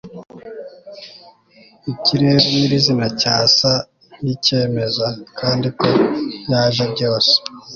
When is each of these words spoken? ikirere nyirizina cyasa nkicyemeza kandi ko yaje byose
ikirere 1.91 2.47
nyirizina 2.55 3.07
cyasa 3.21 3.71
nkicyemeza 4.21 5.07
kandi 5.39 5.67
ko 5.79 5.89
yaje 6.51 6.83
byose 6.93 7.33